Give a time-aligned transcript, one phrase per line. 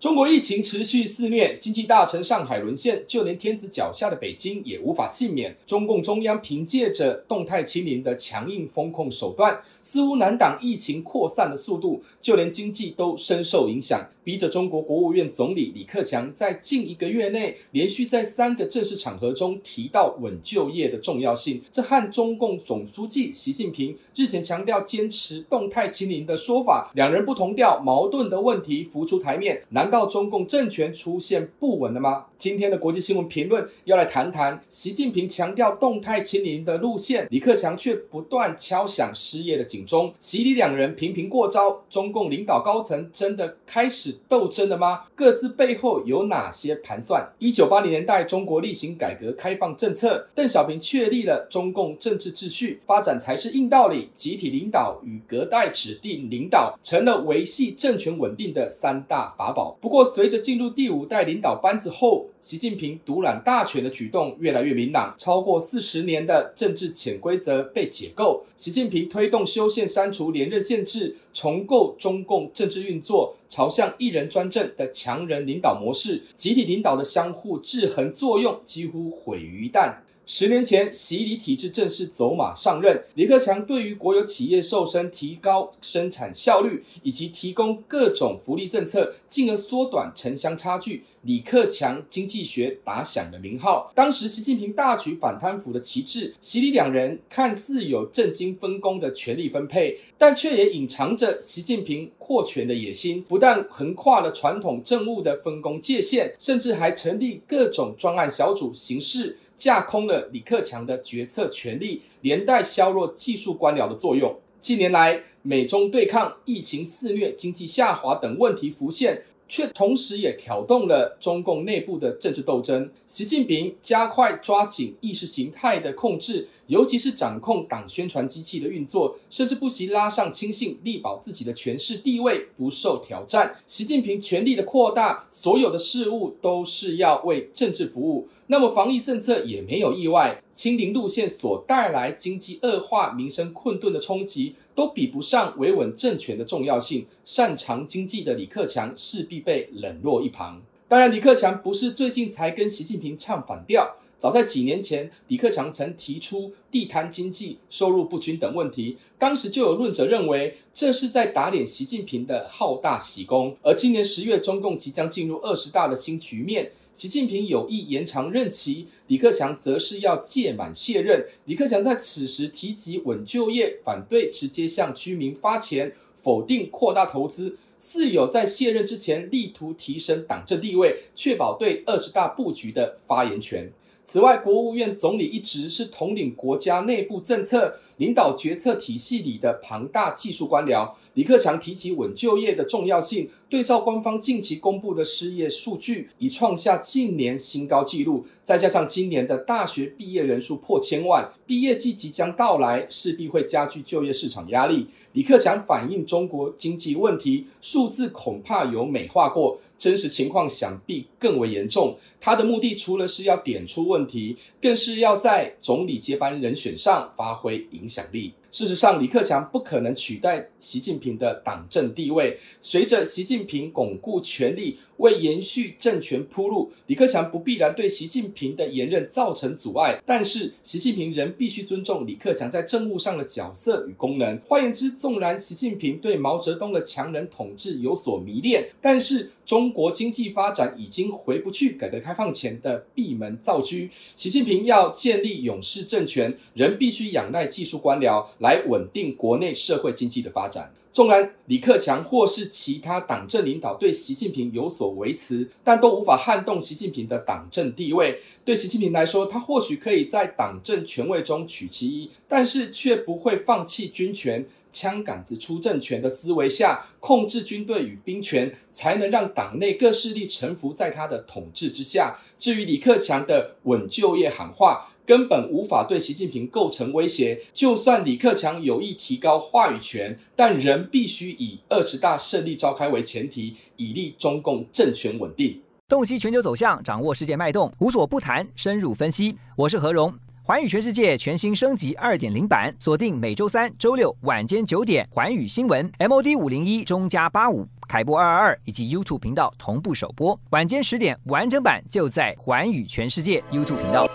[0.00, 5.56] 中国疫情持续肆虐，经济大城上海沦陷，就连天子脚下的北京也无法幸免。
[5.66, 14.08] 中共中央凭借着动态清零的强硬封控手段，似乎难挡疫情扩散的速度，就连经济都深受影响。
[14.22, 29.62] 逼着中国国务院总理李克强在近一个月内连续在三个正式场合中提到稳就业的重要性，这和中共总书记习近平日前强调坚持动态清零的说法，两人不同调，矛盾的问题浮出台面。
[29.70, 32.26] 难道中共政权出现不稳了吗？
[32.36, 44.16] 今天的国际新闻评论要来谈谈习近平强调动态清零的路线，李克强却不断敲响失业的警钟，习李两人频频过招，中共领导高层真的开始。
[44.28, 45.04] 斗争了吗？
[45.14, 47.28] 各自背后有哪些盘算？
[47.38, 54.10] 一九八零年代，中国例行改革开放政策，邓小平确立了中共政治秩序，发展才是硬道理。
[54.14, 59.77] 集体领导与隔代指定领导成了维系政权稳定的三大法宝。
[59.80, 65.14] 不过，随着进入第五代领导班子后，习近平独揽大权的举动越来越明朗。
[65.16, 79.98] 超过四十年的政治潜规则被解构，习近平推动修宪删除连任限制，重构中共政治运作，朝向一人专政的强人领导模式，集体领导的相互制衡作用几乎毁于一旦。
[80.30, 91.04] 十年前，习李体制正式走马上任，李克强对于国有企业瘦身、提高生产效率以及提供各种福利政策，进而缩短城乡差距。
[91.22, 93.90] 李克强经济学打响了名号。
[93.94, 103.24] 当时，习近平大举反贪腐的旗帜，习李两人看似有政经分工的权力分配，但却也隐藏着习近平扩权的野心。
[103.26, 109.38] 不但横跨了传统政务的分工界限，甚至还成立各种专案小组，形式。
[109.58, 114.38] 架空了李克强的决策权力，连带削弱技术官僚的作用。
[114.60, 122.88] 近年来，美中对抗、疫情肆虐、经济下滑等问题浮现，却同时也挑动了中共内部的政治斗争。
[123.08, 126.48] 习近平加快抓紧意识形态的控制。
[126.68, 133.56] 尤其是掌控党宣传机器的运作，甚至不惜拉上亲信，力保自己的权势地位不受挑战。
[133.66, 138.28] 习近平权力的扩大，所有的事物都是要为政治服务。
[138.50, 147.06] 那么防疫政策也没有意外，清零路线所带来经济恶化、民生困顿的冲击，都比不上维稳政权的重要性。
[147.24, 150.62] 擅长经济的李克强势必被冷落一旁。
[150.86, 153.96] 当然，李克强不是最近才跟习近平唱反调。
[154.18, 163.56] 早在几年前，李克强曾提出地摊经济、收入不均等问题，当时就有论者认为这是在打脸习近平的好大喜功。
[163.62, 171.26] 而今年十月，中共即将进入二十大的新局面，习近平有意延长任期，李克强则是要届满卸任。
[171.44, 183.70] 李克强在此时提及稳就业，反对直接向居民发钱，否定扩大投资，似有在卸任之前力图提升党政地位，确保对二十大布局的发言权。
[184.08, 190.90] 此外，国务院总理一职是统领国家内部政策、领导决策体系里的庞大技术官僚。
[191.12, 198.26] 李克强提起稳就业的重要性，对照官方近期公布的失业数据，已创下近年新高纪录。
[198.42, 204.88] 再加上今年的大学毕业人数破千万，毕业季即将到来，势必会加剧就业市场压力。
[205.12, 209.58] 李克强反映中国经济问题，数字恐怕有美化过。
[209.78, 211.96] 真实情况想必更为严重。
[212.20, 218.34] 他的目的除了是要点出问题，更是要在总理接班人选上发挥影响力。
[218.50, 222.40] 事实上，李克强不可能取代习近平的党政地位。
[222.60, 230.02] 随着习近习近平巩固权力，为延续政权铺路，李克强不必然对习近平的连任造成阻碍。
[230.04, 234.36] 但是，习近平仍必须尊重李克强在政务上的角色与功能。
[234.48, 243.76] 换言之，纵然习近平对毛泽东的强人统治有所迷恋，但是中国经济发展已经回不去改革开放前的闭门造车。
[244.16, 250.74] 习近平要建立永世政权，仍必须仰赖技术官僚来稳定国内社会经济的发展。
[250.98, 258.20] 纵然李克强或是其他党政领导对习近平有所维持，但都无法撼动习近平的党政地位。
[258.44, 264.44] 对习近平来说，他或许可以在党政权位中取其一，但是却不会放弃军权。
[264.70, 272.18] 枪杆子出政权的思维下，控制军队与兵权，才能让党内各势力臣服在他的统治之下。
[272.36, 277.40] 至于李克强的稳就业喊话，根本无法对习近平构成威胁。
[277.54, 285.62] 就算李克强有意提高话语权，但仍必须以二十大胜利召开为前提，以利中共政权稳定。
[285.88, 289.34] 洞悉全球走向，掌握世界脉动，无所不谈，深入分析。
[289.56, 290.12] 我是何荣。
[290.42, 304.06] 环宇全世界全新升级二点零版，锁定每周三、周六晚间九点，环宇新闻 MOD 五零一中加八五凯播二二二以及 YouTube 频道同步首播，晚间十点完整版就在环宇全世界 YouTube 频道。